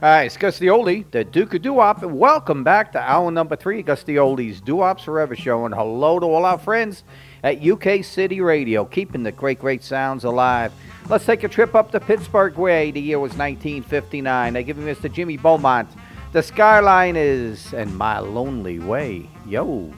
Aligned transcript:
All 0.00 0.08
right, 0.08 0.26
it's 0.26 0.36
Gus 0.36 0.60
D. 0.60 0.66
Oldie, 0.66 1.10
the 1.10 1.24
Duke 1.24 1.54
of 1.54 1.62
Doo-Wop, 1.62 2.04
and 2.04 2.16
welcome 2.16 2.62
back 2.62 2.92
to 2.92 3.00
hour 3.00 3.32
number 3.32 3.56
three, 3.56 3.82
Gus 3.82 4.04
D. 4.04 4.14
Oldie's 4.14 4.60
Doo-Wop's 4.60 5.02
Forever 5.02 5.34
Show, 5.34 5.64
and 5.64 5.74
hello 5.74 6.20
to 6.20 6.26
all 6.26 6.44
our 6.44 6.56
friends 6.56 7.02
at 7.42 7.66
UK 7.66 8.04
City 8.04 8.40
Radio, 8.40 8.84
keeping 8.84 9.24
the 9.24 9.32
great, 9.32 9.58
great 9.58 9.82
sounds 9.82 10.22
alive. 10.22 10.72
Let's 11.08 11.26
take 11.26 11.42
a 11.42 11.48
trip 11.48 11.74
up 11.74 11.90
to 11.90 11.98
Pittsburgh 11.98 12.56
way. 12.56 12.92
The 12.92 13.00
year 13.00 13.18
was 13.18 13.30
1959. 13.30 14.56
I 14.56 14.62
give 14.62 14.78
you 14.78 14.84
Mr. 14.84 15.12
Jimmy 15.12 15.36
Beaumont. 15.36 15.88
The 16.30 16.44
skyline 16.44 17.16
is 17.16 17.72
in 17.72 17.92
my 17.96 18.20
lonely 18.20 18.78
way. 18.78 19.28
Yo. 19.48 19.92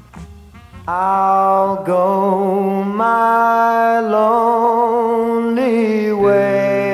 I'll 0.89 1.85
go 1.85 2.85
my 2.85 4.01
lonely 4.01 5.71
way. 6.15 6.90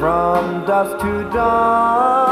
from 0.00 0.64
dusk 0.66 0.98
to 1.04 1.12
dawn. 1.30 2.23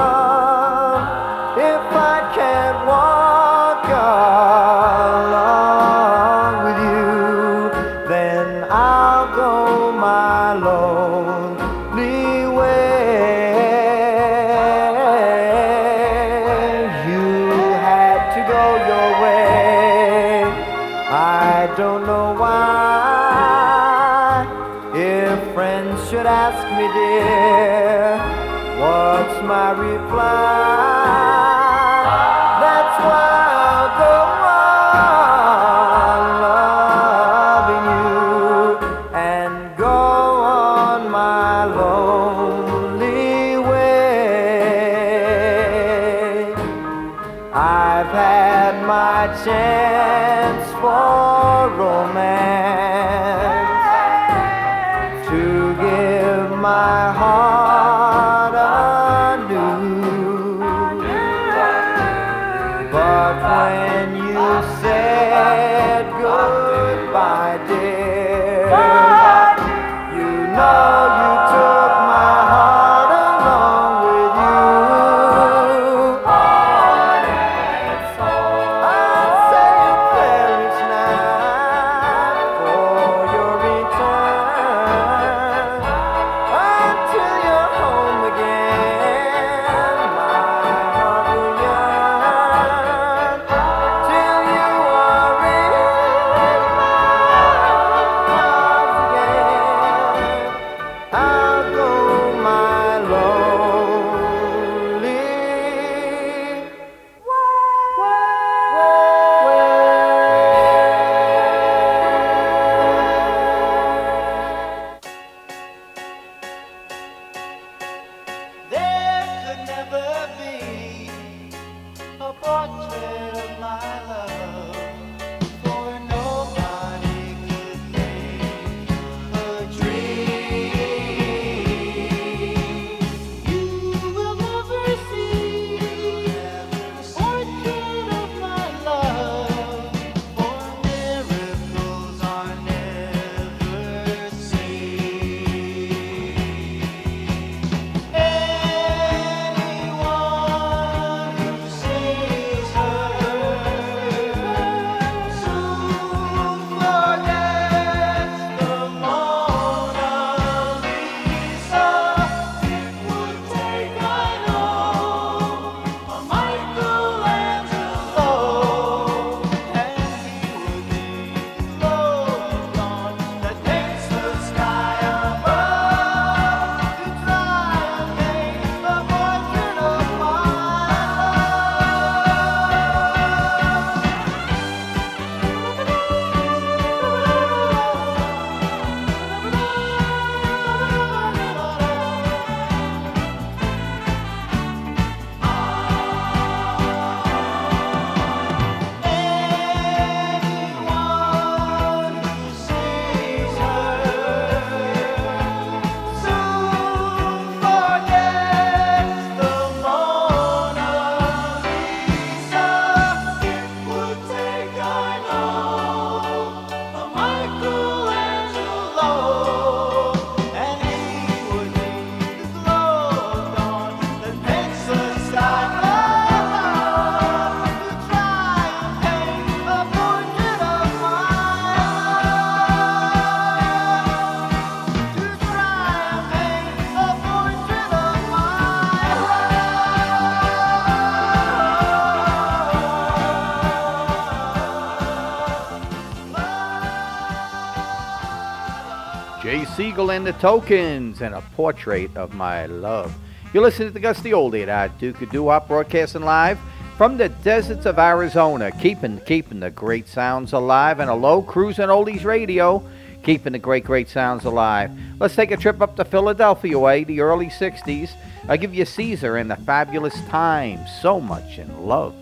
And 249.99 250.27
the 250.27 250.33
Tokens, 250.33 251.21
and 251.21 251.35
a 251.35 251.43
portrait 251.55 252.17
of 252.17 252.33
my 252.33 252.65
love. 252.65 253.15
You're 253.53 253.63
listening 253.63 253.89
to 253.89 253.95
the 253.95 254.01
Gus 254.01 254.23
D. 254.23 254.31
Oldie 254.31 254.67
at 254.67 254.99
do 254.99 255.13
could 255.13 255.29
do 255.29 255.49
hot 255.49 255.69
broadcasting 255.69 256.23
live 256.23 256.59
from 256.97 257.19
the 257.19 257.29
deserts 257.29 257.85
of 257.85 257.99
Arizona, 257.99 258.73
keeping 258.73 259.21
keeping 259.21 259.61
the 259.61 259.71
great 259.71 260.09
sounds 260.09 260.55
alive, 260.55 260.99
and 260.99 261.11
a 261.11 261.15
low 261.15 261.43
cruising 261.43 261.89
oldies 261.89 262.25
radio, 262.25 262.83
keeping 263.23 263.53
the 263.53 263.59
great 263.59 263.85
great 263.85 264.09
sounds 264.09 264.47
alive. 264.47 264.91
Let's 265.21 265.37
take 265.37 265.51
a 265.51 265.59
trip 265.59 265.83
up 265.83 265.95
to 265.97 266.07
Philadelphia 266.07 266.79
way, 266.79 267.05
the 267.05 267.21
early 267.21 267.49
'60s. 267.49 268.13
I 268.49 268.57
give 268.57 268.75
you 268.75 268.87
Caesar 268.87 269.37
and 269.37 269.51
the 269.51 269.57
fabulous 269.57 270.19
time, 270.29 270.87
so 271.03 271.21
much 271.21 271.59
in 271.59 271.87
love. 271.87 272.15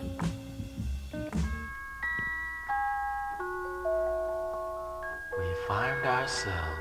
We 5.39 5.47
find 5.67 6.05
ourselves 6.05 6.80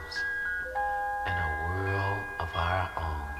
our 2.60 2.90
own. 2.96 3.30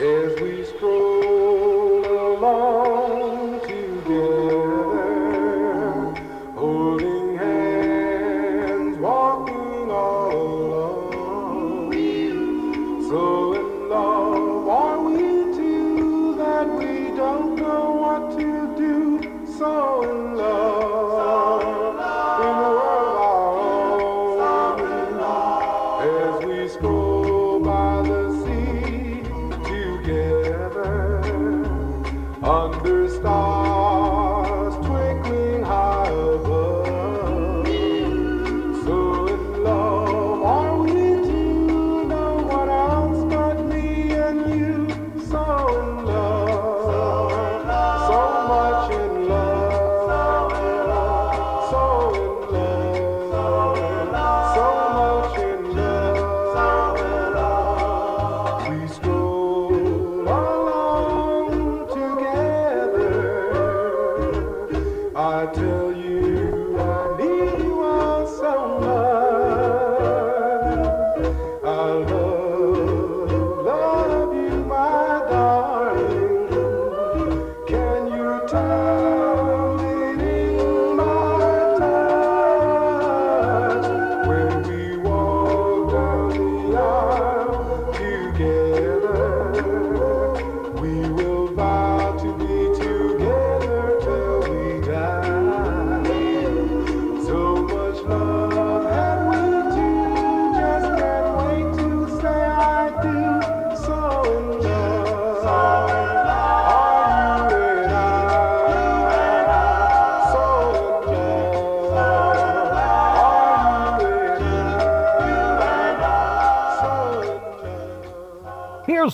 As 0.00 0.40
we 0.40 0.57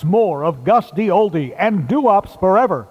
More 0.03 0.45
of 0.45 0.65
Gus 0.65 0.91
D. 0.93 1.09
Oldie 1.09 1.55
and 1.57 1.87
Doo-Wops 1.87 2.41
Forever. 2.41 2.89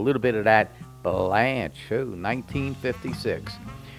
little 0.00 0.20
bit 0.20 0.34
of 0.34 0.44
that 0.44 0.72
Blanche, 1.02 1.90
1956. 1.90 3.52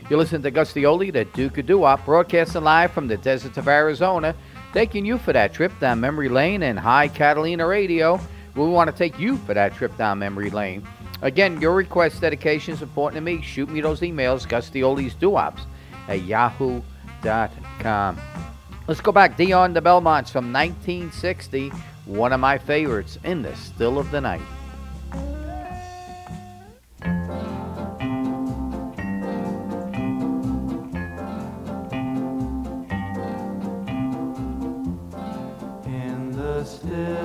You 0.09 0.17
listen 0.17 0.41
to 0.41 0.51
Gus 0.51 0.73
D. 0.73 0.81
Oldie, 0.83 1.13
the 1.13 1.25
Duke 1.25 1.57
of 1.57 1.65
Doo-Wop, 1.65 2.05
broadcasting 2.05 2.63
live 2.63 2.91
from 2.91 3.07
the 3.07 3.17
deserts 3.17 3.57
of 3.57 3.67
Arizona, 3.67 4.35
Thanking 4.73 5.05
you 5.05 5.17
for 5.17 5.33
that 5.33 5.53
trip 5.53 5.77
down 5.81 5.99
memory 5.99 6.29
lane 6.29 6.63
and 6.63 6.79
High 6.79 7.09
Catalina 7.09 7.67
Radio. 7.67 8.21
We 8.55 8.65
want 8.67 8.89
to 8.89 8.95
take 8.95 9.19
you 9.19 9.35
for 9.37 9.53
that 9.53 9.75
trip 9.75 9.95
down 9.97 10.19
memory 10.19 10.49
lane. 10.49 10.87
Again, 11.21 11.59
your 11.59 11.75
request 11.75 12.21
dedication 12.21 12.73
is 12.73 12.81
important 12.81 13.17
to 13.17 13.21
me. 13.21 13.41
Shoot 13.41 13.69
me 13.69 13.81
those 13.81 13.99
emails, 13.99 14.47
Gustioli's 14.47 15.13
Duops 15.15 15.61
at 16.07 16.21
yahoo.com. 16.23 18.17
Let's 18.87 19.01
go 19.01 19.11
back, 19.11 19.35
Dion 19.35 19.73
the 19.73 19.81
Belmonts 19.81 20.31
from 20.31 20.53
1960, 20.53 21.69
one 22.05 22.31
of 22.31 22.39
my 22.39 22.57
favorites 22.57 23.19
in 23.25 23.41
the 23.41 23.53
still 23.57 23.99
of 23.99 24.09
the 24.09 24.21
night. 24.21 24.41
still. 36.63 37.20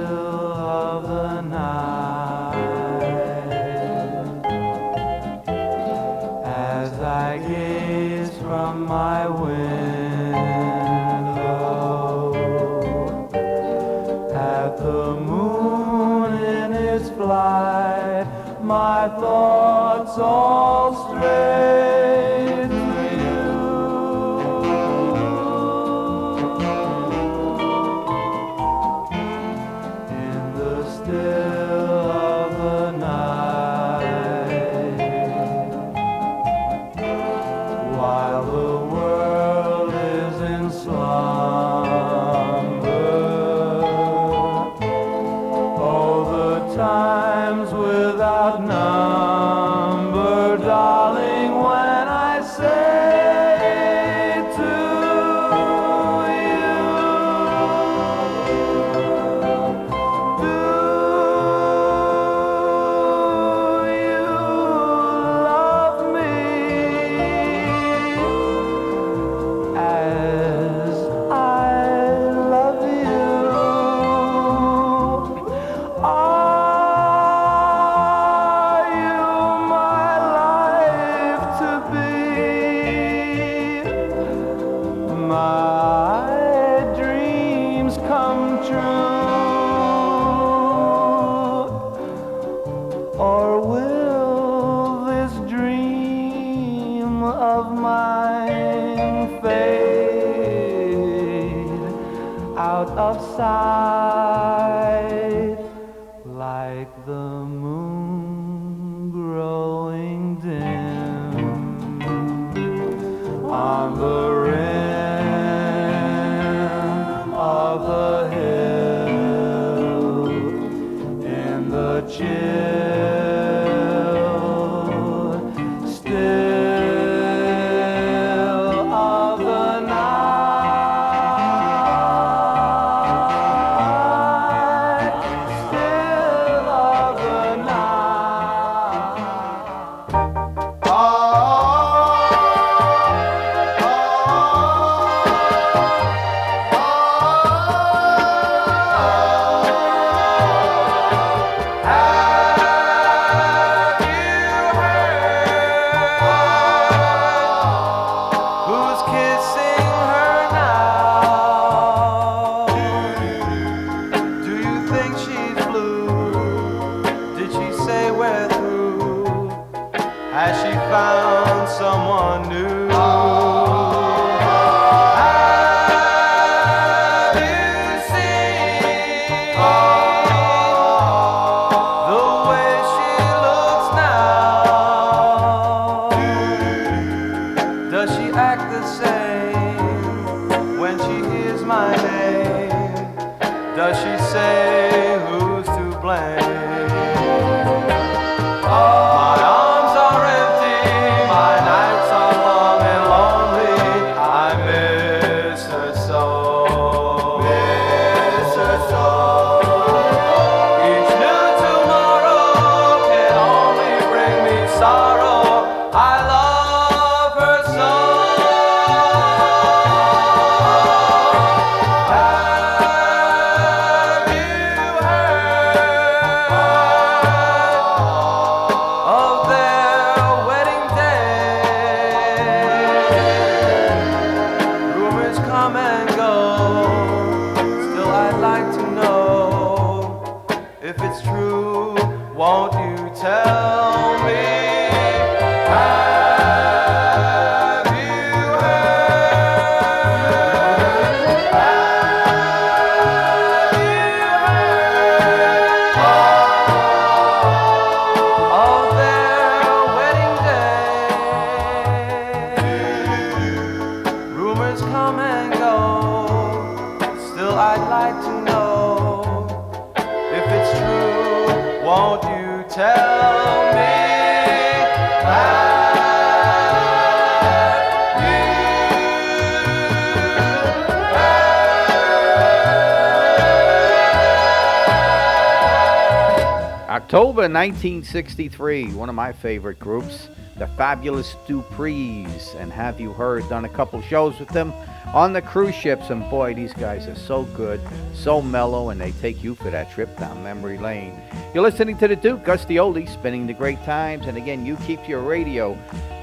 October 287.46 287.60
1963, 287.60 288.94
one 288.94 289.08
of 289.08 289.14
my 289.14 289.32
favorite 289.32 289.78
groups, 289.78 290.28
the 290.56 290.66
Fabulous 290.76 291.36
Duprees. 291.46 292.56
And 292.60 292.72
have 292.72 292.98
you 292.98 293.12
heard? 293.12 293.48
Done 293.48 293.64
a 293.64 293.68
couple 293.68 294.02
shows 294.02 294.36
with 294.40 294.48
them 294.48 294.72
on 295.14 295.32
the 295.32 295.40
cruise 295.40 295.76
ships. 295.76 296.10
And 296.10 296.28
boy, 296.28 296.54
these 296.54 296.72
guys 296.72 297.06
are 297.06 297.14
so 297.14 297.44
good, 297.54 297.80
so 298.14 298.42
mellow, 298.42 298.90
and 298.90 299.00
they 299.00 299.12
take 299.12 299.44
you 299.44 299.54
for 299.54 299.70
that 299.70 299.92
trip 299.92 300.18
down 300.18 300.42
memory 300.42 300.76
lane. 300.76 301.14
You're 301.54 301.62
listening 301.62 301.96
to 301.98 302.08
the 302.08 302.16
Duke, 302.16 302.42
Gus 302.42 302.64
the 302.64 302.78
Oldie, 302.78 303.08
spinning 303.08 303.46
the 303.46 303.54
great 303.54 303.80
times. 303.84 304.26
And 304.26 304.36
again, 304.36 304.66
you 304.66 304.74
keep 304.78 305.08
your 305.08 305.20
radio 305.20 305.78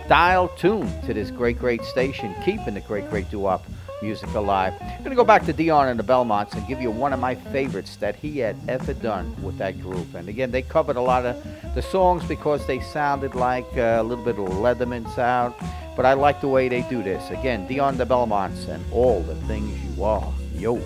dial 0.10 0.50
tuned 0.58 0.92
to 1.06 1.14
this 1.14 1.32
great, 1.32 1.58
great 1.58 1.84
station, 1.84 2.36
keeping 2.44 2.74
the 2.74 2.82
great, 2.82 3.10
great 3.10 3.32
doo-wop 3.32 3.66
music 4.02 4.34
alive. 4.34 4.74
I'm 5.04 5.08
going 5.08 5.18
to 5.18 5.22
go 5.22 5.28
back 5.28 5.44
to 5.48 5.52
Dion 5.52 5.90
and 5.90 6.00
the 6.00 6.04
Belmonts 6.04 6.54
and 6.54 6.66
give 6.66 6.82
you 6.82 6.90
one 6.90 7.12
of 7.12 7.20
my 7.20 7.36
favorites 7.36 7.98
that 7.98 8.16
he 8.16 8.40
had 8.40 8.56
ever 8.70 8.94
done 8.94 9.36
with 9.44 9.58
that 9.58 9.82
group. 9.82 10.16
And 10.16 10.30
again, 10.30 10.50
they 10.50 10.62
covered 10.62 10.96
a 10.96 11.02
lot 11.02 11.26
of 11.26 11.46
the 11.76 11.82
songs 11.82 12.24
because 12.24 12.66
they 12.68 12.80
sounded 12.80 13.36
like 13.36 13.68
uh, 13.76 13.98
a 14.00 14.02
little 14.02 14.24
bit 14.24 14.40
of 14.40 14.48
Lettermen 14.48 15.14
sound. 15.14 15.56
But 15.98 16.06
I 16.06 16.14
like 16.14 16.40
the 16.40 16.48
way 16.48 16.70
they 16.70 16.84
do 16.84 17.04
this. 17.04 17.30
Again, 17.32 17.68
Dion 17.68 17.98
the 17.98 18.06
Belmonts 18.06 18.70
and 18.70 18.82
all 18.94 19.20
the 19.24 19.36
things 19.46 19.78
you 19.84 20.06
are. 20.06 20.34
Yo. 20.56 20.82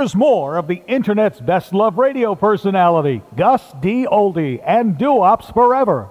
Here's, 0.00 0.16
more 0.16 0.56
of 0.56 0.66
the 0.66 0.82
Internet's 0.86 1.40
best 1.40 1.74
love 1.74 1.98
radio 1.98 2.34
personality, 2.34 3.20
Gus 3.36 3.62
D. 3.82 4.06
Oldie, 4.10 4.58
and 4.64 4.96
Doo-Wops 4.96 5.52
Forever. 5.52 6.08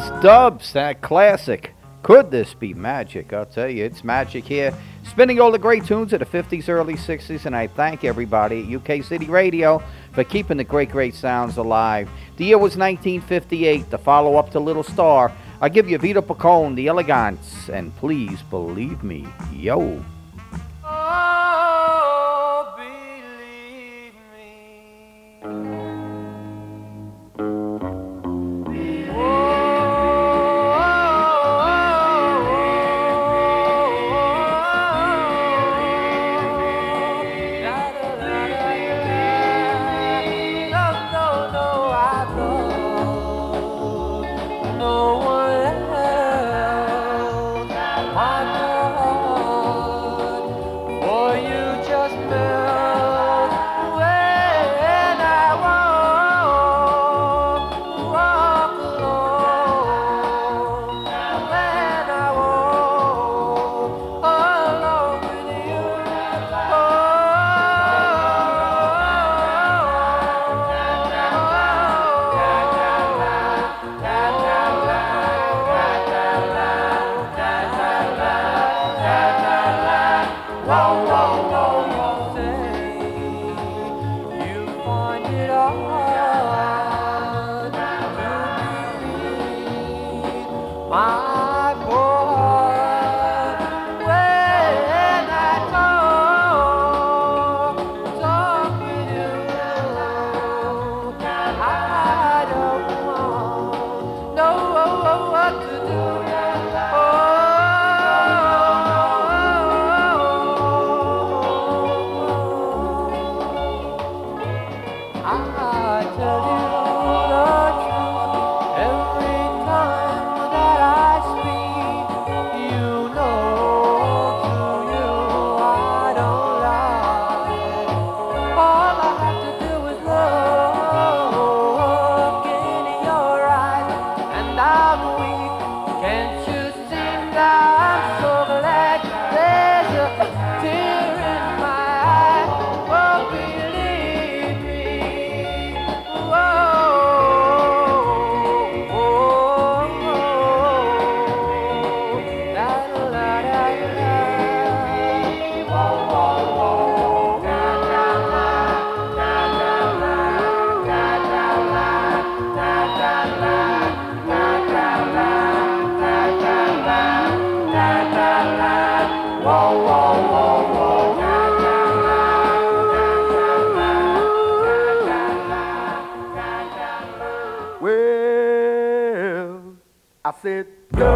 Dub 0.00 0.22
Dubs, 0.22 0.72
that 0.72 1.02
classic. 1.02 1.74
Could 2.02 2.30
this 2.30 2.54
be 2.54 2.72
magic? 2.72 3.34
I'll 3.34 3.44
tell 3.44 3.68
you, 3.68 3.84
it's 3.84 4.02
magic 4.02 4.44
here. 4.44 4.72
Spinning 5.02 5.40
all 5.40 5.50
the 5.50 5.58
great 5.58 5.84
tunes 5.84 6.14
of 6.14 6.20
the 6.20 6.24
50s, 6.24 6.70
early 6.70 6.94
60s, 6.94 7.44
and 7.44 7.54
I 7.54 7.66
thank 7.66 8.02
everybody 8.02 8.62
at 8.62 8.80
UK 8.80 9.04
City 9.04 9.26
Radio 9.26 9.82
for 10.12 10.24
keeping 10.24 10.56
the 10.56 10.64
great, 10.64 10.90
great 10.90 11.14
sounds 11.14 11.58
alive. 11.58 12.08
The 12.38 12.46
year 12.46 12.56
was 12.56 12.78
1958, 12.78 13.90
the 13.90 13.98
follow 13.98 14.36
up 14.36 14.50
to 14.52 14.60
Little 14.60 14.82
Star. 14.82 15.32
I 15.60 15.68
give 15.68 15.90
you 15.90 15.98
Vito 15.98 16.22
Picone, 16.22 16.76
The 16.76 16.86
Elegants, 16.86 17.68
and 17.68 17.94
please 17.96 18.40
believe 18.42 19.04
me, 19.04 19.28
yo. 19.52 20.02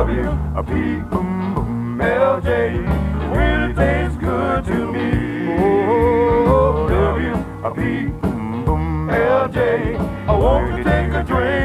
W 0.04 0.28
a 0.54 0.62
P 0.62 0.70
boom 1.08 1.54
boom 1.54 1.96
Really 3.34 3.72
tastes 3.72 4.18
good 4.18 4.64
to 4.66 4.92
me. 4.92 5.56
Oh, 5.58 6.86
want 10.36 10.76
to 10.76 10.84
take 10.84 11.10
a 11.10 11.22
drink. 11.24 11.63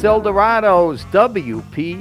Fabulous 0.00 0.24
Eldorados, 0.24 1.04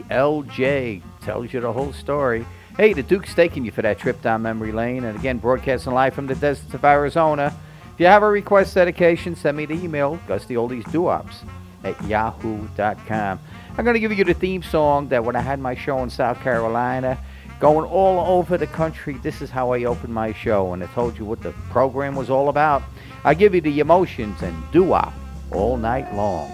WPLJ. 0.05 1.01
Tells 1.19 1.51
you 1.51 1.59
the 1.59 1.73
whole 1.73 1.91
story. 1.91 2.45
Hey, 2.77 2.93
the 2.93 3.03
Duke's 3.03 3.33
taking 3.33 3.65
you 3.65 3.71
for 3.71 3.81
that 3.81 3.99
trip 3.99 4.21
down 4.21 4.41
memory 4.41 4.71
lane. 4.71 5.03
And 5.03 5.19
again, 5.19 5.37
broadcasting 5.37 5.91
live 5.93 6.13
from 6.13 6.25
the 6.25 6.35
deserts 6.35 6.73
of 6.73 6.85
Arizona. 6.85 7.53
If 7.93 7.99
you 7.99 8.05
have 8.05 8.23
a 8.23 8.29
request 8.29 8.75
dedication, 8.75 9.35
send 9.35 9.57
me 9.57 9.65
the 9.65 9.73
email, 9.73 10.17
GustyOldiesDuops 10.29 11.43
at 11.83 12.01
yahoo.com. 12.05 13.39
I'm 13.77 13.83
going 13.83 13.95
to 13.95 13.99
give 13.99 14.13
you 14.13 14.23
the 14.23 14.33
theme 14.33 14.63
song 14.63 15.09
that 15.09 15.25
when 15.25 15.35
I 15.35 15.41
had 15.41 15.59
my 15.59 15.75
show 15.75 16.01
in 16.01 16.09
South 16.09 16.39
Carolina, 16.39 17.17
going 17.59 17.85
all 17.85 18.37
over 18.37 18.57
the 18.57 18.67
country, 18.67 19.17
this 19.23 19.41
is 19.41 19.49
how 19.49 19.73
I 19.73 19.83
opened 19.83 20.13
my 20.13 20.31
show. 20.31 20.71
And 20.71 20.81
I 20.81 20.87
told 20.87 21.17
you 21.17 21.25
what 21.25 21.41
the 21.41 21.51
program 21.69 22.15
was 22.15 22.29
all 22.29 22.47
about. 22.47 22.81
I 23.25 23.33
give 23.33 23.53
you 23.53 23.59
the 23.59 23.81
emotions 23.81 24.41
and 24.41 24.55
doo-wop 24.71 25.11
all 25.51 25.75
night 25.75 26.15
long. 26.15 26.49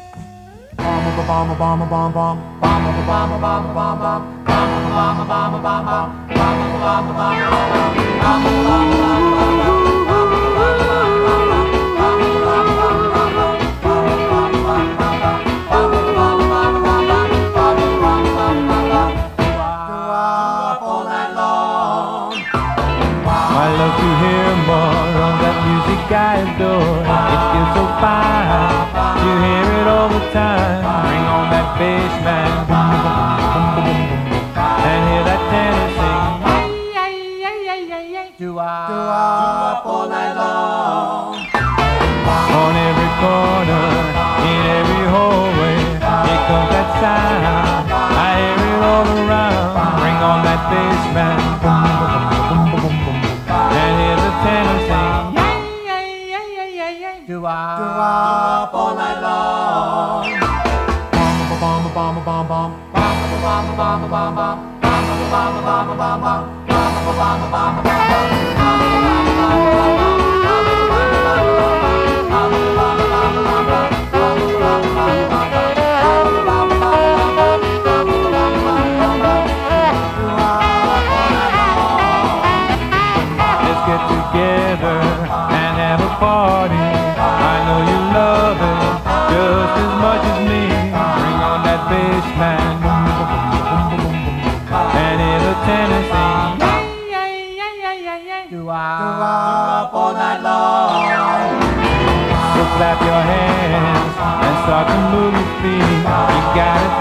Ooh. 8.37 9.74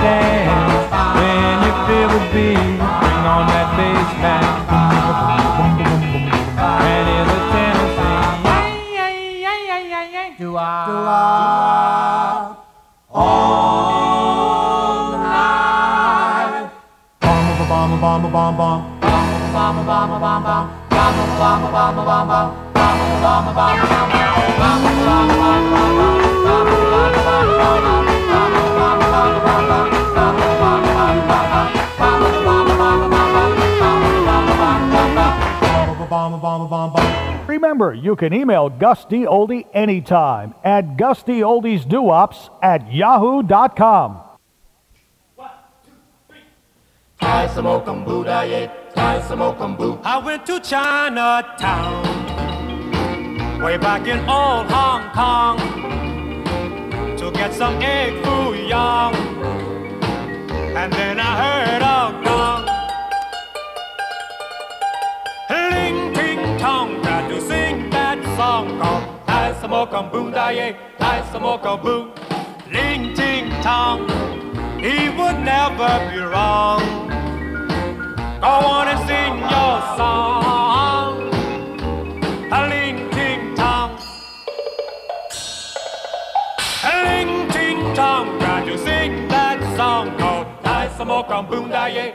Dance 0.05 0.85
when 1.17 1.55
you 1.65 1.73
feel 1.89 2.09
the 2.13 2.21
beat. 2.33 2.77
Bring 3.01 3.25
on 3.35 3.45
that 3.49 3.69
bass 3.77 4.11
man, 4.21 4.45
boom, 4.69 4.93
boom, 5.01 5.89
boom, 5.89 6.05
boom, 6.13 6.25
boom, 6.25 6.29
boom, 6.29 6.29
boom, 6.29 6.77
and 6.85 7.05
hear 7.09 7.25
the 7.25 7.39
tenor 7.53 7.89
sing. 7.97 8.65
Remember, 37.47 37.95
you 37.95 38.17
can 38.17 38.33
email 38.33 38.69
Gus 38.69 39.05
D. 39.05 39.27
Oldie 39.27 39.67
anytime 39.73 40.55
at 40.65 40.97
GustyOldiesDuops 40.97 42.51
at 42.63 42.93
yahoo.com. 42.93 44.21
I 50.05 50.19
went 50.19 50.47
to 50.47 50.61
Chinatown 50.61 52.15
way 53.63 53.79
back 53.79 54.07
in 54.07 54.19
old 54.29 54.67
Hong 54.71 55.11
Kong 55.13 55.57
to 57.17 57.31
get 57.31 57.55
some 57.55 57.81
egg 57.81 58.23
foo 58.23 58.55
young. 58.55 59.15
And 60.77 60.93
then 60.93 61.19
I 61.19 61.33
heard 61.43 61.84
Tai 69.75 69.81
Samo 69.81 69.91
Come 69.91 70.11
Boom 70.11 70.31
Daye, 70.31 70.77
Tai 70.99 71.21
Samo 71.33 72.15
Ling 72.71 73.13
ting 73.15 73.51
tong, 73.61 74.09
he 74.79 75.11
would 75.11 75.41
never 75.41 75.93
be 76.13 76.21
wrong. 76.21 76.81
Go 78.41 78.47
on 78.47 78.87
and 78.87 79.01
sing 79.09 79.35
your 79.55 79.77
song. 79.99 81.15
A 82.53 82.69
ling 82.69 83.11
ting 83.11 83.57
tong. 83.57 83.99
A 86.85 86.95
ling 87.07 87.49
ting 87.51 87.95
tong. 87.97 88.39
Can 88.39 88.69
you 88.69 88.79
sing 88.79 89.27
that 89.27 89.59
song 89.77 90.17
called 90.19 90.47
Tai 90.63 90.89
Samo 90.97 91.27
Come 91.27 91.49
Boom 91.49 91.69
Da 91.69 91.87
Ye? 91.87 92.15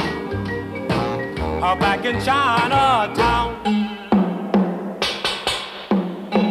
back 1.61 2.05
in 2.05 2.19
Chinatown. 2.21 3.49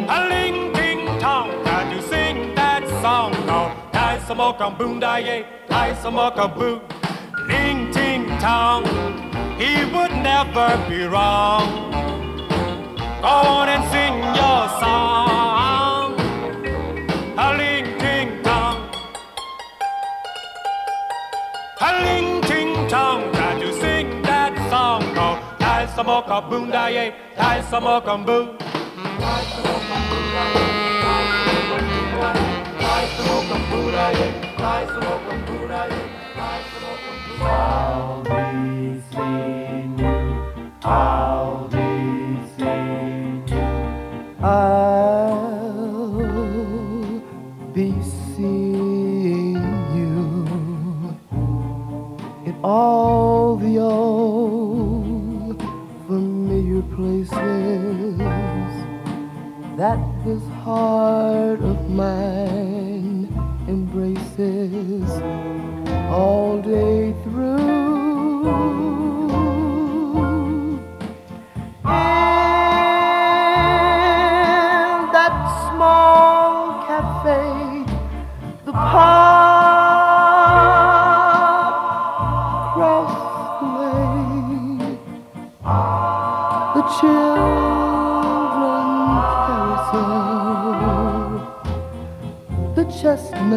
A 0.09 0.29
ling 0.29 0.73
ting 0.73 1.18
tong, 1.18 1.51
can 1.64 1.96
you 1.96 2.01
sing 2.03 2.55
that 2.55 2.87
song 3.03 3.33
called 3.44 3.73
Tai 3.92 4.18
Samoka 4.18 4.79
Boom 4.79 5.01
Daye, 5.01 5.44
Tai 5.68 5.90
eh? 5.90 5.94
Samoka 5.94 6.46
Boo? 6.55 6.81
Ling 7.49 7.90
ting 7.90 8.29
tong, 8.38 8.85
he 9.59 9.85
would 9.87 10.12
never 10.12 10.79
be 10.88 11.03
wrong. 11.03 11.90
Go 13.20 13.29
on 13.29 13.68
and 13.68 13.85
sing 13.90 14.14
your 14.40 14.62
song. 14.79 16.14
A 17.37 17.57
Samoka? 26.01 26.41
I'll 37.43 38.23
be 38.23 39.03
seeing 39.13 39.99
you. 39.99 40.17
I'll 40.83 41.69
be 41.69 41.89
seeing 42.57 43.49
you. 43.49 43.67
I'll 44.43 45.51
be 47.75 47.89
seeing 48.37 49.57
you 49.97 50.15
all 52.63 53.30
heart 60.70 61.61
of 61.62 61.90
mine 61.90 62.39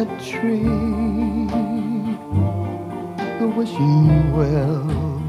chestnut 0.04 0.20
tree, 0.24 0.64
wishing 3.56 4.06
you 4.06 4.22
well. 4.34 5.22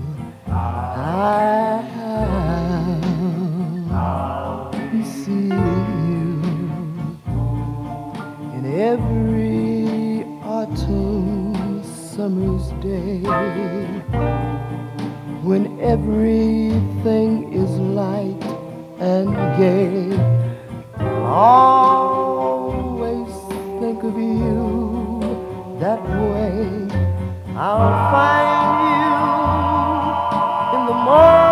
I'll 0.48 1.84
seeing 5.04 5.52
you 6.10 6.26
in 8.56 8.64
every 8.80 10.24
autumn 10.44 11.84
summer's 11.84 12.68
day 12.84 13.20
when 15.44 15.64
everything 15.80 17.54
is 17.54 17.72
light 17.72 18.44
and 19.00 19.36
gay. 19.58 19.95
In 31.08 31.45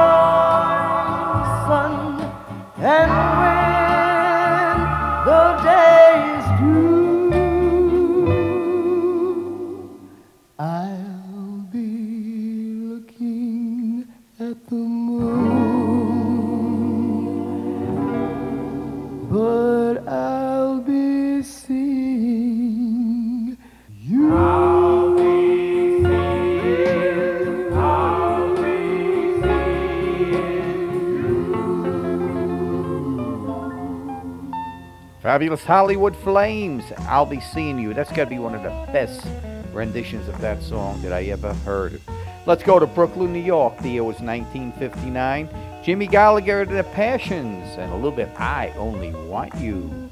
Fabulous 35.34 35.64
Hollywood 35.64 36.16
Flames. 36.18 36.84
I'll 37.08 37.26
be 37.26 37.40
seeing 37.40 37.80
you. 37.80 37.96
That's 37.96 38.12
got 38.12 38.26
to 38.26 38.30
be 38.30 38.38
one 38.38 38.54
of 38.54 38.62
the 38.62 38.70
best 38.94 39.26
renditions 39.72 40.28
of 40.28 40.40
that 40.42 40.62
song 40.62 41.02
that 41.02 41.12
I 41.12 41.24
ever 41.24 41.56
heard. 41.66 42.00
Let's 42.46 42.62
go 42.62 42.78
to 42.78 42.86
Brooklyn, 42.86 43.34
New 43.34 43.40
York. 43.40 43.76
The 43.80 43.90
year 43.90 44.04
was 44.04 44.20
1959. 44.20 45.50
Jimmy 45.84 46.06
Gallagher, 46.06 46.66
The 46.66 46.84
Passions, 46.84 47.68
and 47.80 47.92
a 47.92 47.96
little 47.96 48.12
bit 48.12 48.30
I 48.40 48.76
Only 48.78 49.12
Want 49.28 49.56
You. 49.56 50.03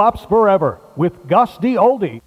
Wops 0.00 0.26
Forever 0.30 0.80
with 0.96 1.28
Gus 1.28 1.58
D. 1.58 1.74
Oldie. 1.74 2.22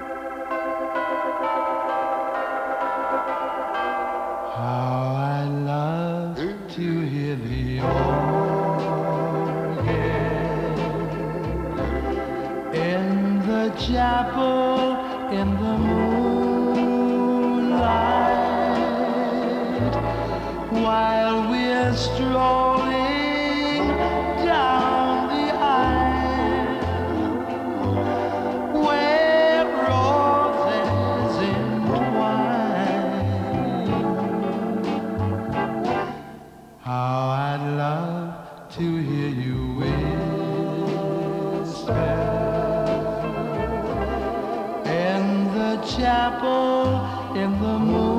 Chapel 46.23 47.35
in 47.35 47.51
the 47.59 47.79
moonlight 47.79 48.12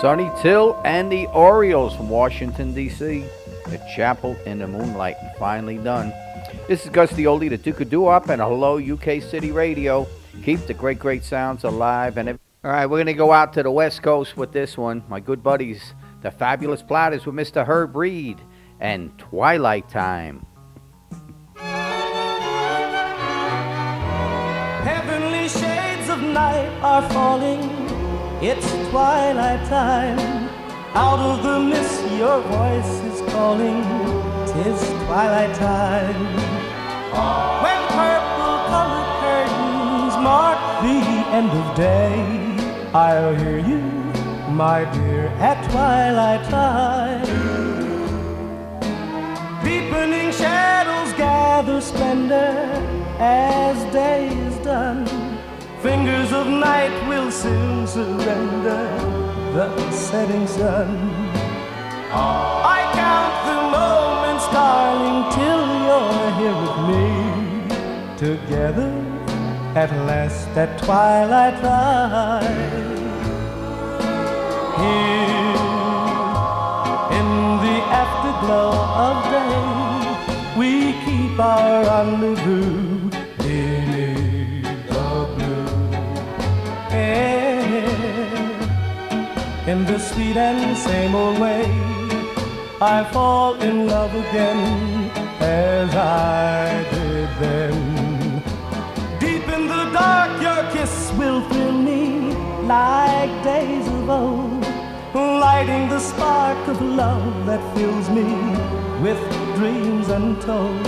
Sonny 0.00 0.30
Till 0.40 0.80
and 0.84 1.10
the 1.10 1.26
Orioles 1.26 1.96
from 1.96 2.08
Washington, 2.08 2.72
D.C. 2.72 3.24
The 3.66 3.78
Chapel 3.96 4.36
in 4.46 4.60
the 4.60 4.68
Moonlight, 4.68 5.16
finally 5.40 5.76
done. 5.76 6.12
This 6.68 6.84
is 6.84 6.90
Gus 6.90 7.10
D. 7.10 7.24
Oldie, 7.24 7.50
the 7.50 7.58
Duke 7.58 7.80
of 7.80 7.90
Doo-Wop, 7.90 8.28
and 8.28 8.40
hello, 8.40 8.78
UK 8.78 9.20
City 9.20 9.50
Radio. 9.50 10.06
Keep 10.44 10.66
the 10.66 10.74
great, 10.74 11.00
great 11.00 11.24
sounds 11.24 11.64
alive. 11.64 12.16
And 12.16 12.28
All 12.28 12.38
right, 12.62 12.86
we're 12.86 12.98
going 12.98 13.06
to 13.06 13.12
go 13.12 13.32
out 13.32 13.52
to 13.54 13.64
the 13.64 13.72
West 13.72 14.04
Coast 14.04 14.36
with 14.36 14.52
this 14.52 14.78
one. 14.78 15.02
My 15.08 15.18
good 15.18 15.42
buddies, 15.42 15.94
the 16.22 16.30
Fabulous 16.30 16.80
Platters 16.80 17.26
with 17.26 17.34
Mr. 17.34 17.66
Herb 17.66 17.96
Reed 17.96 18.38
and 18.78 19.18
Twilight 19.18 19.88
Time. 19.88 20.46
Heavenly 24.84 25.48
shades 25.48 26.08
of 26.08 26.22
night 26.22 26.68
are 26.82 27.10
falling. 27.10 27.77
It's 28.40 28.70
twilight 28.90 29.66
time. 29.66 30.48
Out 30.94 31.18
of 31.18 31.42
the 31.42 31.58
mist, 31.58 32.00
your 32.16 32.40
voice 32.42 33.00
is 33.10 33.20
calling. 33.32 33.82
Tis 34.46 34.80
twilight 35.06 35.56
time. 35.56 36.36
When 37.64 37.80
purple 37.98 38.58
colored 38.70 39.10
curtains 39.18 40.14
mark 40.22 40.60
the 40.84 41.00
end 41.34 41.50
of 41.50 41.76
day, 41.76 42.22
I'll 42.94 43.34
hear 43.34 43.58
you, 43.58 43.82
my 44.52 44.84
dear, 44.92 45.26
at 45.40 45.58
twilight 45.72 46.48
time. 46.48 47.26
Deepening 49.64 50.30
shadows 50.30 51.12
gather 51.14 51.80
splendor 51.80 52.54
as 53.18 53.92
day 53.92 54.28
is 54.28 54.56
done. 54.58 55.17
Fingers 55.82 56.32
of 56.32 56.48
night 56.48 57.08
will 57.08 57.30
soon 57.30 57.86
surrender 57.86 58.82
the 59.54 59.90
setting 59.92 60.44
sun. 60.48 60.88
I 62.10 62.80
count 62.98 63.34
the 63.48 63.58
moments, 63.78 64.46
darling, 64.48 65.30
till 65.38 65.64
you're 65.86 66.30
here 66.40 66.56
with 66.62 66.78
me. 66.90 67.06
Together 68.16 68.90
at 69.76 69.92
last 70.08 70.48
at 70.56 70.78
twilight 70.82 71.60
time. 71.60 72.42
Here 74.82 75.58
in 77.18 77.28
the 77.64 77.78
afterglow 78.02 78.72
of 79.06 79.16
day, 79.30 80.58
we 80.58 80.70
keep 81.04 81.38
our 81.38 81.84
rendezvous 81.84 82.97
In 89.68 89.84
the 89.84 89.98
sweet 89.98 90.38
and 90.38 90.74
same 90.78 91.14
old 91.14 91.38
way, 91.38 91.64
I 92.80 93.06
fall 93.12 93.52
in 93.60 93.86
love 93.86 94.14
again 94.14 95.10
as 95.40 95.94
I 95.94 96.86
did 96.90 97.28
then. 97.38 98.42
Deep 99.20 99.46
in 99.56 99.68
the 99.68 99.84
dark, 99.92 100.40
your 100.40 100.62
kiss 100.72 101.12
will 101.18 101.42
thrill 101.50 101.76
me 101.90 102.32
like 102.64 103.30
days 103.44 103.86
of 103.88 104.08
old, 104.08 104.64
lighting 105.14 105.90
the 105.90 106.00
spark 106.00 106.66
of 106.66 106.80
love 106.80 107.44
that 107.44 107.60
fills 107.76 108.08
me 108.08 108.28
with 109.04 109.20
dreams 109.58 110.08
untold. 110.08 110.80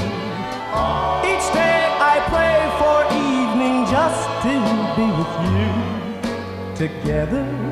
Each 1.31 1.49
day 1.53 1.81
I 2.13 2.17
pray 2.33 2.59
for 2.81 2.99
evening 3.29 3.85
just 3.97 4.25
to 4.45 4.55
be 4.97 5.07
with 5.21 5.35
you, 5.55 5.71
together 6.83 7.70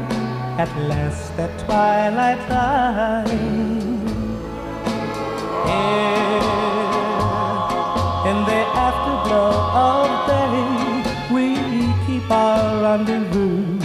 at 0.59 0.77
last 0.89 1.39
at 1.39 1.57
twilight 1.61 2.41
time. 2.49 3.29
Here 5.67 6.39
afterglow 8.87 9.55
of 9.87 10.11
day. 10.27 10.59
We 11.35 11.47
keep 12.07 12.29
our 12.31 12.83
rendezvous 12.83 13.79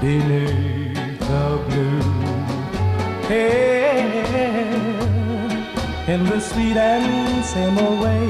beneath 0.00 1.18
the 1.30 1.46
blue. 1.68 2.02
Hey, 3.28 4.04
in 6.06 6.20
the 6.26 6.40
sweet 6.40 6.76
and 6.76 7.44
same 7.44 7.80
way, 8.04 8.26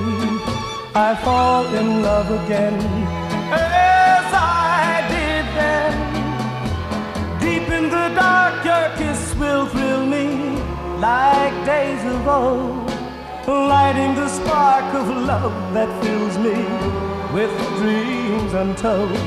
I 0.94 1.16
fall 1.24 1.66
in 1.74 2.02
love 2.02 2.30
again 2.44 3.09
like 11.10 11.56
days 11.66 12.02
of 12.14 12.22
old, 12.38 12.88
lighting 13.72 14.12
the 14.20 14.28
spark 14.38 14.88
of 15.00 15.06
love 15.32 15.56
that 15.76 15.90
fills 16.02 16.36
me 16.46 16.58
with 17.36 17.52
dreams 17.80 18.52
untold. 18.62 19.20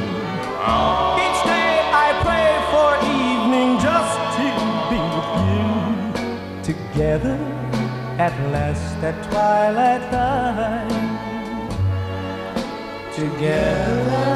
Each 1.25 1.41
day 1.55 1.73
I 2.05 2.07
pray 2.27 2.51
for 2.73 2.89
evening 3.25 3.69
just 3.87 4.15
to 4.37 4.47
be 4.91 5.01
with 5.15 5.31
you. 5.49 5.67
Together 6.71 7.37
at 8.25 8.35
last 8.55 8.97
at 9.09 9.17
twilight 9.29 10.03
time. 10.17 10.89
Together 13.19 14.27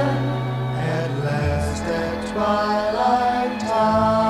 At 0.96 1.10
last 1.28 1.84
at 2.02 2.18
twilight 2.32 3.54
time. 3.62 4.27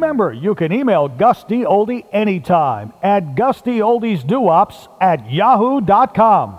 Remember, 0.00 0.32
you 0.32 0.54
can 0.54 0.72
email 0.72 1.08
Gus 1.08 1.44
D. 1.44 1.56
Oldie 1.64 2.06
anytime 2.10 2.94
at 3.02 3.34
gustyoldesduops 3.34 4.88
at 4.98 5.30
yahoo.com. 5.30 6.58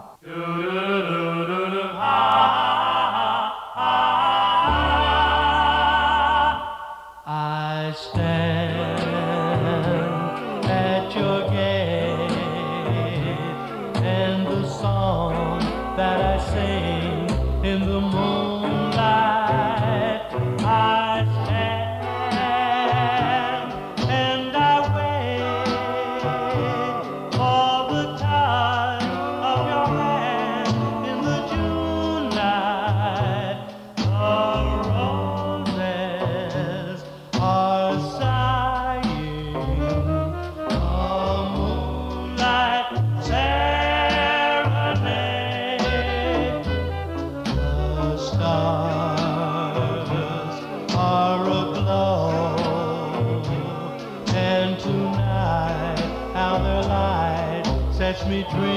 sets 58.32 58.71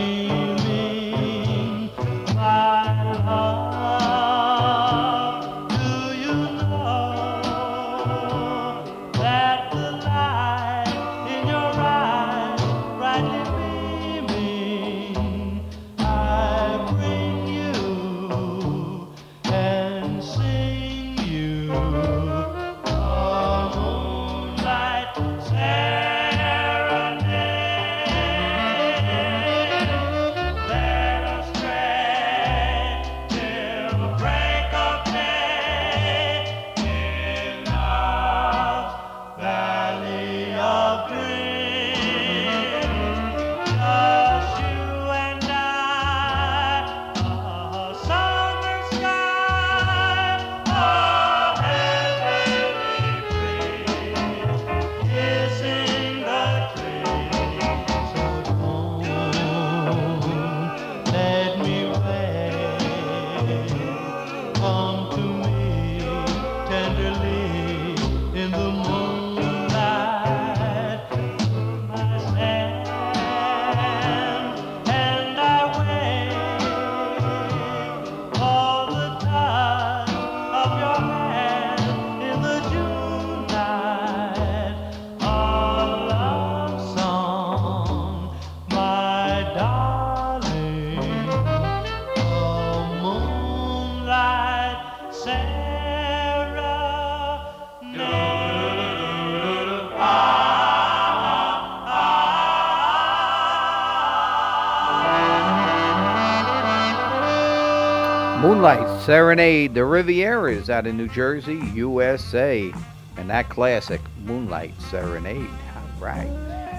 Moonlight 108.65 109.03
Serenade, 109.03 109.75
the 109.75 109.81
Rivieras 109.81 110.71
out 110.71 110.87
of 110.87 110.95
New 110.95 111.07
Jersey, 111.09 111.61
USA. 111.75 112.73
And 113.19 113.29
that 113.29 113.51
classic, 113.51 114.01
Moonlight 114.25 114.73
Serenade. 114.91 115.51
All 115.77 116.01
right. 116.01 116.31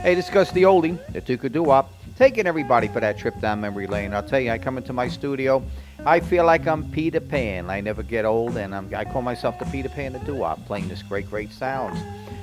Hey, 0.02 0.16
discuss 0.16 0.52
the 0.52 0.64
oldie, 0.64 0.98
the 1.14 1.22
Duke 1.22 1.44
of 1.44 1.52
Doo-Wop. 1.52 1.94
Taking 2.18 2.48
everybody 2.48 2.88
for 2.88 3.02
that 3.02 3.20
trip 3.20 3.40
down 3.40 3.62
memory 3.62 3.86
lane. 3.86 4.16
I'll 4.16 4.28
tell 4.28 4.40
you, 4.40 4.50
I 4.50 4.58
come 4.58 4.80
into 4.80 4.94
my 4.94 5.08
studio, 5.08 5.64
I 6.08 6.22
feel 6.22 6.44
like 6.44 6.66
I'm 6.66 6.90
Peter 6.90 7.20
Pan. 7.20 7.70
I 7.70 7.82
never 7.82 8.02
get 8.02 8.26
old, 8.26 8.58
and 8.58 8.74
I'm, 8.74 8.92
I 8.96 9.06
call 9.06 9.22
myself 9.22 9.60
the 9.60 9.66
Peter 9.66 9.90
Pan 9.90 10.16
of 10.16 10.26
Doo-Wop, 10.26 10.66
playing 10.66 10.88
this 10.88 11.04
great, 11.04 11.30
great 11.30 11.52
sounds. 11.54 12.00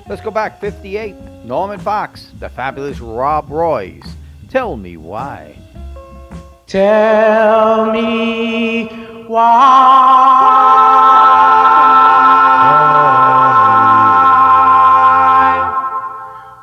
Let's 0.08 0.22
go 0.22 0.30
back, 0.30 0.60
58. 0.60 1.16
Norman 1.44 1.80
Fox, 1.80 2.30
the 2.38 2.48
fabulous 2.48 3.00
Rob 3.00 3.50
Roys. 3.50 4.04
Tell 4.48 4.76
me 4.76 4.96
why. 4.96 5.58
Tell 6.68 7.90
me 7.90 9.01
why. 9.28 9.52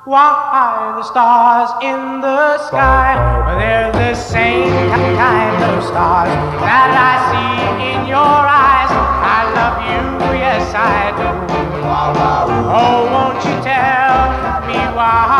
Why 0.06 0.94
the 0.98 1.04
stars 1.04 1.72
in 1.84 2.22
the 2.22 2.58
sky? 2.68 3.16
They're 3.60 3.92
the 3.92 4.16
same 4.16 4.70
kind 5.16 5.64
of 5.64 5.84
stars 5.84 6.30
that 6.62 6.92
I 7.10 7.14
see 7.30 7.94
in 7.94 8.08
your 8.08 8.18
eyes. 8.18 8.92
I 8.92 9.40
love 9.58 9.78
you, 9.90 10.04
yes 10.40 10.74
I 10.74 11.12
do. 11.20 11.30
Oh, 12.72 13.06
won't 13.14 13.44
you 13.46 13.56
tell 13.64 14.66
me 14.68 14.80
why? 14.96 15.40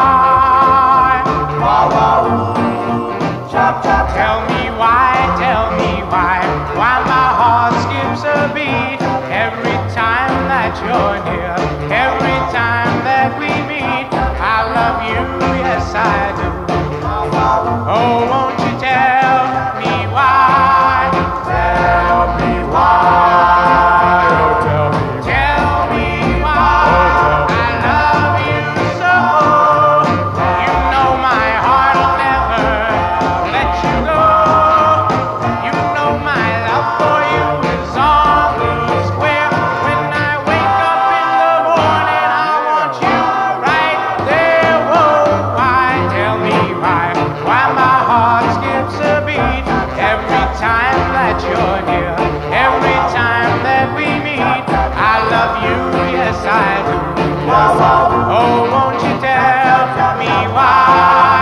Tell 4.20 4.42
me 4.50 4.59
why, 6.20 6.96
my 7.06 7.28
heart 7.40 7.74
skips 7.86 8.24
a 8.24 8.52
beat 8.54 9.02
every 9.32 9.78
time 9.96 10.36
that 10.52 10.74
you're 10.84 11.20
near, 11.28 11.59
beat 49.30 49.66
every 50.02 50.46
time 50.58 51.00
that 51.14 51.38
you're 51.46 51.82
here. 51.92 52.16
Every 52.50 53.00
time 53.14 53.62
that 53.68 53.88
we 53.96 54.08
meet, 54.26 54.42
I 54.42 55.16
love 55.34 55.54
you, 55.66 55.78
yes 56.18 56.38
I 56.46 56.82
do. 56.88 56.98
Oh, 57.52 58.70
won't 58.74 59.02
you 59.04 59.14
tell 59.22 60.18
me 60.18 60.34
why? 60.54 61.39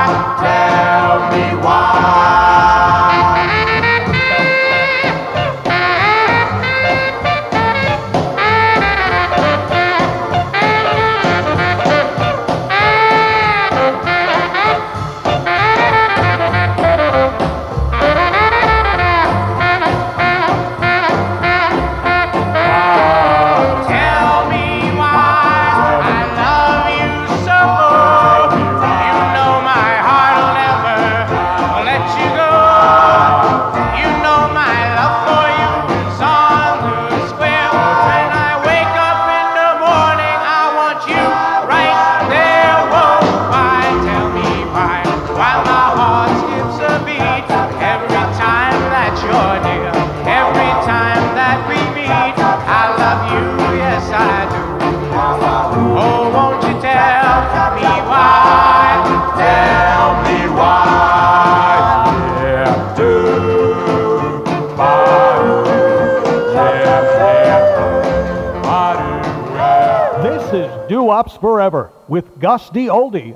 Is 71.25 71.33
Doo 71.33 71.37
Wops 71.37 71.39
Forever 71.39 71.91
with 72.07 72.39
Gus 72.39 72.69
D. 72.69 72.87
Oldie. 72.87 73.35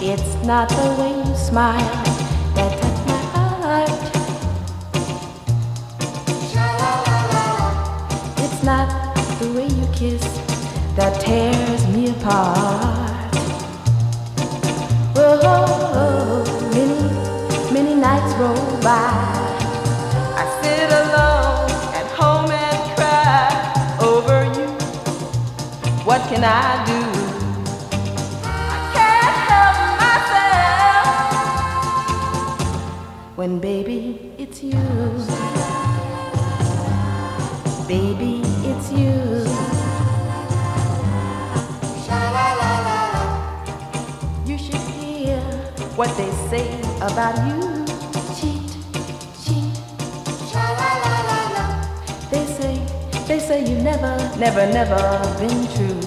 It's 0.00 0.46
not 0.46 0.68
the 0.68 0.96
way 0.98 1.28
you 1.28 1.36
smile 1.36 2.07
when 33.38 33.60
baby 33.60 34.34
it's 34.36 34.64
you. 34.64 34.72
Baby 37.86 38.42
it's 38.66 38.90
you. 38.90 39.14
You 44.44 44.58
should 44.58 44.82
hear 44.98 45.38
what 45.94 46.10
they 46.16 46.32
say 46.50 46.80
about 47.00 47.36
you. 47.46 47.86
Cheat 48.34 48.70
cheat. 49.44 49.74
They 52.32 52.44
say 52.58 52.74
they 53.28 53.38
say 53.38 53.60
you 53.70 53.78
never 53.84 54.16
never 54.36 54.66
never 54.66 54.98
been 55.38 55.62
true. 55.76 56.00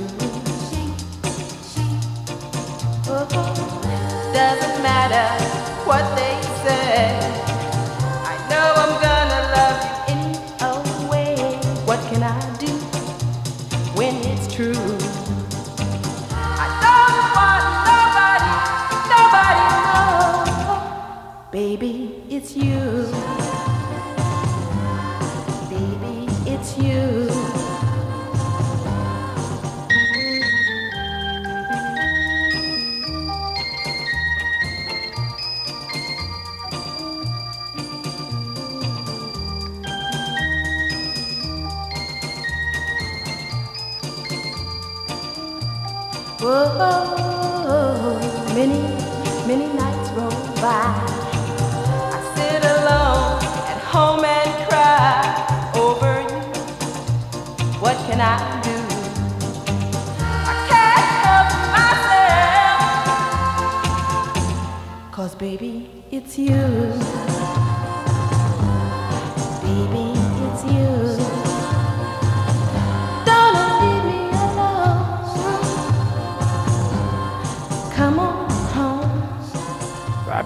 Doesn't 4.33 4.83
matter 4.83 5.45
what 5.85 6.03
they 6.17 6.40
say. 6.63 7.17
I 8.31 8.35
know 8.49 8.73
I'm 8.81 9.01
gonna 9.01 9.10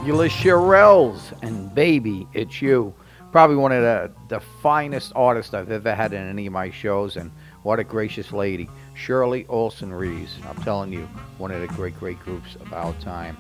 Fabulous 0.06 0.34
Shirelles 0.34 1.34
and 1.41 1.74
Baby, 1.74 2.28
It's 2.36 2.62
You. 2.62 2.93
Probably 3.32 3.56
one 3.56 3.72
of 3.72 3.82
the, 3.82 4.12
the 4.28 4.39
finest 4.62 5.12
artists 5.16 5.56
I've 5.56 5.72
ever 5.72 5.95
had 5.95 6.14
in 6.14 6.30
any 6.30 6.45
of 6.45 6.53
my 6.53 6.70
shows, 6.70 7.18
and 7.18 7.32
what 7.64 7.80
a 7.80 7.84
gracious 7.84 8.32
lady. 8.32 8.70
Shirley 8.93 9.47
Alston 9.47 9.91
Reeves. 9.91 10.38
I'm 10.47 10.62
telling 10.62 10.93
you, 10.93 11.10
one 11.39 11.49
of 11.49 11.60
the 11.60 11.66
great, 11.70 11.97
great 11.97 12.20
groups 12.20 12.56
of 12.58 12.72
our 12.72 12.93
time. 13.01 13.36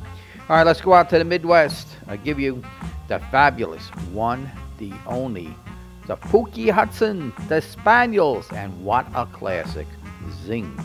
All 0.49 0.57
right, 0.57 0.65
let's 0.65 0.81
go 0.81 0.95
out 0.95 1.07
to 1.11 1.19
the 1.19 1.23
Midwest. 1.23 1.87
I 2.07 2.17
give 2.17 2.39
you 2.39 2.63
the 3.09 3.19
fabulous 3.29 3.87
one, 4.11 4.49
the 4.79 4.91
only, 5.05 5.53
the 6.07 6.17
Pookie 6.17 6.71
Hudson, 6.71 7.31
the 7.47 7.61
Spaniels, 7.61 8.51
and 8.53 8.83
what 8.83 9.05
a 9.13 9.27
classic. 9.27 9.85
Zing. 10.43 10.75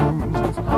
the 0.00 0.69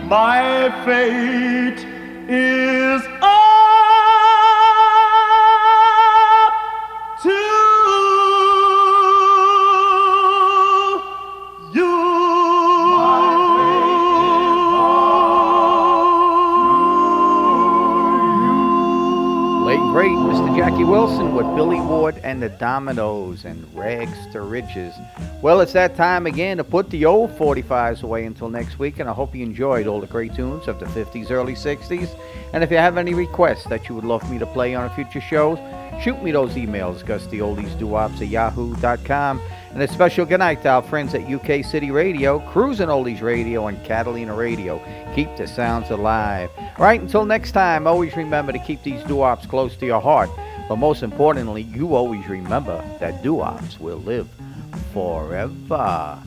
My 0.08 0.70
fate 0.84 1.80
is 2.28 3.02
up 3.22 3.32
to 7.22 7.30
Late 19.66 19.80
great 19.92 20.10
Mr. 20.12 20.56
Jackie 20.56 20.84
Wilson 20.84 21.34
with 21.34 21.46
Billy 21.56 21.80
Ward 21.80 22.15
and 22.26 22.42
the 22.42 22.48
Dominoes 22.48 23.44
and 23.44 23.64
Rags 23.72 24.18
to 24.32 24.40
Riches. 24.40 24.92
Well, 25.42 25.60
it's 25.60 25.72
that 25.74 25.94
time 25.94 26.26
again 26.26 26.56
to 26.56 26.64
put 26.64 26.90
the 26.90 27.04
old 27.04 27.30
45s 27.38 28.02
away 28.02 28.24
until 28.24 28.48
next 28.48 28.80
week, 28.80 28.98
and 28.98 29.08
I 29.08 29.12
hope 29.12 29.32
you 29.32 29.44
enjoyed 29.44 29.86
all 29.86 30.00
the 30.00 30.08
great 30.08 30.34
tunes 30.34 30.66
of 30.66 30.80
the 30.80 30.86
50s, 30.86 31.30
early 31.30 31.54
60s. 31.54 32.18
And 32.52 32.64
if 32.64 32.70
you 32.72 32.78
have 32.78 32.98
any 32.98 33.14
requests 33.14 33.66
that 33.66 33.88
you 33.88 33.94
would 33.94 34.04
love 34.04 34.28
me 34.28 34.40
to 34.40 34.46
play 34.46 34.74
on 34.74 34.86
a 34.86 34.94
future 34.96 35.20
show, 35.20 35.54
shoot 36.02 36.20
me 36.20 36.32
those 36.32 36.54
emails, 36.54 37.04
gustyoldesduops 37.04 38.20
at 38.20 38.26
yahoo.com. 38.26 39.40
And 39.70 39.80
a 39.80 39.86
special 39.86 40.26
good 40.26 40.40
night 40.40 40.62
to 40.62 40.68
our 40.68 40.82
friends 40.82 41.14
at 41.14 41.30
UK 41.30 41.64
City 41.64 41.92
Radio, 41.92 42.40
Cruising 42.50 42.88
Oldies 42.88 43.22
Radio, 43.22 43.68
and 43.68 43.80
Catalina 43.84 44.34
Radio. 44.34 44.82
Keep 45.14 45.36
the 45.36 45.46
sounds 45.46 45.90
alive. 45.90 46.50
Right, 46.76 47.00
until 47.00 47.24
next 47.24 47.52
time, 47.52 47.86
always 47.86 48.16
remember 48.16 48.50
to 48.50 48.58
keep 48.58 48.82
these 48.82 49.04
doo-wops 49.04 49.46
close 49.46 49.76
to 49.76 49.86
your 49.86 50.00
heart. 50.00 50.28
But 50.68 50.76
most 50.76 51.02
importantly, 51.04 51.62
you 51.62 51.94
always 51.94 52.26
remember 52.28 52.82
that 52.98 53.22
doo-wops 53.22 53.78
will 53.78 53.98
live 53.98 54.28
forever. 54.92 56.18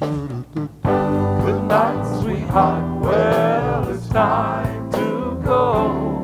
Good 0.00 1.62
night, 1.64 2.20
sweetheart. 2.20 3.02
Well, 3.02 3.88
it's 3.90 4.08
time 4.08 4.90
to 4.92 5.40
go. 5.44 6.22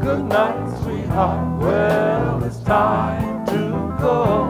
Good 0.00 0.24
night, 0.26 0.78
sweetheart. 0.82 1.60
Well, 1.60 2.44
it's 2.44 2.60
time 2.60 3.44
to 3.46 3.96
go. 4.00 4.48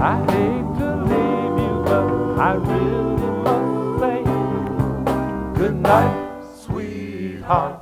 I 0.00 0.16
hate 0.32 0.78
to 0.78 0.96
leave 1.04 1.58
you, 1.60 1.82
but 1.84 2.06
I 2.40 2.54
really 2.54 3.30
must 3.44 4.00
say, 4.00 4.22
Good 5.60 5.76
night, 5.76 6.16
sweetheart. 6.56 7.79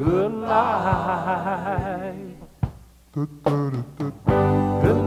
Good 0.00 0.32
night. 0.32 2.14
Good 3.12 3.28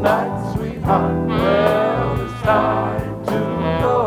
night, 0.04 0.54
sweetheart. 0.54 1.28
Well, 1.30 2.22
it's 2.22 2.42
time 2.44 3.26
to 3.26 3.40
go. 3.82 3.98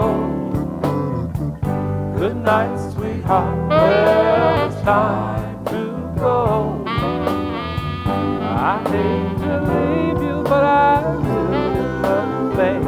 Good 2.16 2.36
night, 2.36 2.78
sweetheart. 2.92 3.68
Well, 3.68 4.66
it's 4.68 4.80
time 4.82 5.64
to 5.64 5.82
go. 6.20 6.84
I 6.86 8.78
hate 8.86 9.38
to 9.42 9.54
leave 9.66 10.22
you, 10.22 10.36
but 10.44 10.62
I 10.62 11.02
must 12.00 12.56
say, 12.56 12.78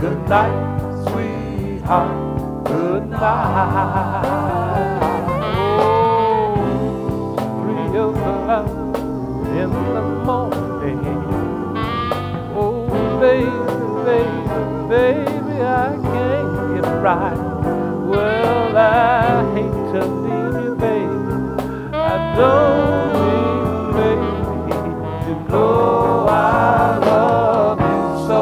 Good 0.00 0.22
night, 0.28 0.58
sweetheart. 1.06 2.64
Good 2.66 3.04
night. 3.10 5.03
In 9.56 9.70
the 9.70 10.02
morning. 10.26 10.98
Oh, 12.56 12.88
baby, 13.20 13.46
baby, 14.04 14.42
baby, 14.88 15.62
I 15.62 15.96
can't 16.02 16.74
get 16.74 16.86
right. 17.00 17.38
Well, 18.04 18.76
I 18.76 19.54
hate 19.54 19.92
to 19.92 20.00
leave 20.24 20.56
you, 20.64 20.74
baby. 20.74 21.34
I 21.94 22.34
don't 22.36 23.12
mean, 23.22 23.92
baby, 24.00 24.30
you 25.28 25.36
I 26.28 26.98
love 26.98 27.78
you 27.90 28.06
so. 28.26 28.40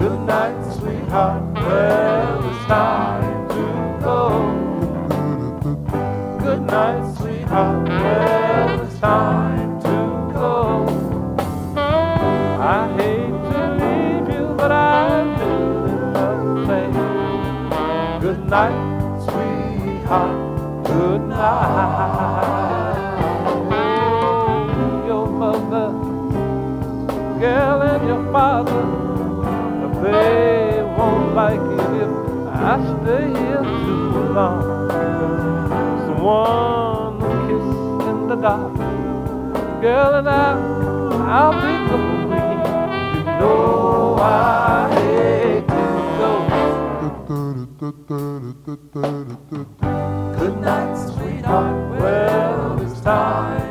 Good 0.00 0.20
night, 0.26 0.58
sweetheart. 0.74 1.42
Well, 1.54 2.50
it's 2.50 2.66
time 2.66 3.27
like 31.38 31.60
it 31.60 32.02
if 32.02 32.12
I 32.48 32.74
stay 33.00 33.26
here 33.28 33.62
too 33.62 34.32
long. 34.34 34.62
Someone 36.06 36.77
dark. 38.40 38.76
Girl, 39.80 40.14
and 40.16 40.28
I, 40.28 40.52
I'll 41.36 41.52
be 41.52 41.74
complete. 41.90 42.66
You 43.14 43.22
know 43.24 44.16
I 44.20 44.22
hate 44.94 45.66
to 45.68 45.84
go. 46.18 46.30
Good 50.38 50.56
night, 50.60 50.94
sweetheart. 50.96 52.00
Well, 52.00 52.80
it's 52.82 53.00
time 53.00 53.67